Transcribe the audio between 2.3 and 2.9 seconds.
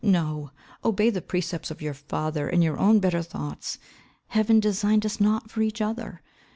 and your